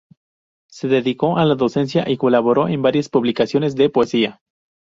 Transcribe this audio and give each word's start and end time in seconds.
Se 0.71 0.87
dedicó 0.87 1.37
a 1.37 1.45
la 1.45 1.53
docencia 1.53 2.09
y 2.09 2.17
colaboró 2.17 2.67
en 2.67 2.81
varias 2.81 3.07
publicaciones 3.07 3.75
de 3.75 3.91
poesía. 3.91 4.41